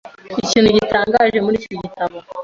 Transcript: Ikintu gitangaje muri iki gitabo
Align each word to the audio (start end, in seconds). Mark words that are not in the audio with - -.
Ikintu 0.43 0.69
gitangaje 0.77 1.37
muri 1.45 1.55
iki 1.59 1.73
gitabo 1.83 2.17